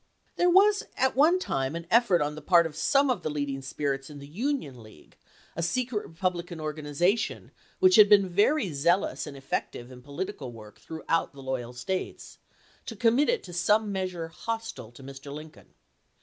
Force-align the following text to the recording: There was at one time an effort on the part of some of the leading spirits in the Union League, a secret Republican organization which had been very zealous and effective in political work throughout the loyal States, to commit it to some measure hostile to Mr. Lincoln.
There 0.35 0.49
was 0.49 0.81
at 0.97 1.15
one 1.15 1.37
time 1.37 1.75
an 1.75 1.85
effort 1.91 2.23
on 2.23 2.33
the 2.33 2.41
part 2.41 2.65
of 2.65 2.75
some 2.75 3.11
of 3.11 3.21
the 3.21 3.29
leading 3.29 3.61
spirits 3.61 4.09
in 4.09 4.17
the 4.17 4.25
Union 4.25 4.81
League, 4.81 5.15
a 5.55 5.61
secret 5.61 6.07
Republican 6.07 6.59
organization 6.59 7.51
which 7.77 7.97
had 7.97 8.09
been 8.09 8.27
very 8.27 8.73
zealous 8.73 9.27
and 9.27 9.37
effective 9.37 9.91
in 9.91 10.01
political 10.01 10.51
work 10.51 10.79
throughout 10.79 11.33
the 11.33 11.43
loyal 11.43 11.73
States, 11.73 12.39
to 12.87 12.95
commit 12.95 13.29
it 13.29 13.43
to 13.43 13.53
some 13.53 13.91
measure 13.91 14.27
hostile 14.29 14.89
to 14.91 15.03
Mr. 15.03 15.31
Lincoln. 15.31 15.75